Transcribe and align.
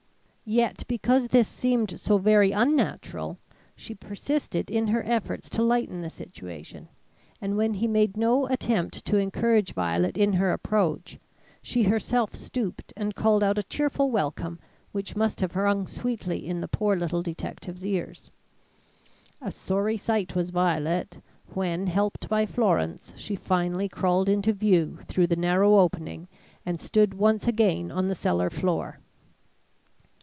Yet 0.43 0.83
because 0.89 1.29
this 1.29 1.47
seemed 1.47 1.97
so 1.97 2.17
very 2.17 2.51
unnatural, 2.51 3.37
she 3.73 3.95
persisted 3.95 4.69
in 4.69 4.85
her 4.87 5.01
efforts 5.05 5.49
to 5.51 5.63
lighten 5.63 6.01
the 6.01 6.09
situation, 6.09 6.89
and 7.39 7.55
when 7.55 7.75
he 7.75 7.87
made 7.87 8.17
no 8.17 8.47
attempt 8.47 9.05
to 9.05 9.15
encourage 9.15 9.71
Violet 9.73 10.17
in 10.17 10.33
her 10.33 10.51
approach, 10.51 11.17
she 11.61 11.83
herself 11.83 12.35
stooped 12.35 12.91
and 12.97 13.15
called 13.15 13.43
out 13.43 13.57
a 13.59 13.63
cheerful 13.63 14.11
welcome 14.11 14.59
which 14.91 15.15
must 15.15 15.39
have 15.39 15.55
rung 15.55 15.87
sweetly 15.87 16.45
in 16.45 16.59
the 16.59 16.67
poor 16.67 16.97
little 16.97 17.21
detective's 17.23 17.85
ears. 17.85 18.29
A 19.41 19.51
sorry 19.53 19.95
sight 19.95 20.35
was 20.35 20.49
Violet, 20.49 21.21
when, 21.53 21.87
helped 21.87 22.27
by 22.27 22.45
Florence 22.45 23.13
she 23.15 23.37
finally 23.37 23.87
crawled 23.87 24.27
into 24.27 24.51
view 24.51 24.99
through 25.07 25.27
the 25.27 25.37
narrow 25.37 25.79
opening 25.79 26.27
and 26.65 26.77
stood 26.77 27.13
once 27.13 27.47
again 27.47 27.89
on 27.89 28.09
the 28.09 28.15
cellar 28.15 28.49
floor. 28.49 28.99